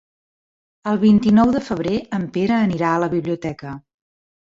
[0.91, 3.81] El vint-i-nou de febrer en Pere anirà a la biblioteca.